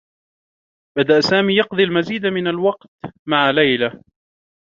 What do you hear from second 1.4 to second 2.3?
يقضي المزيد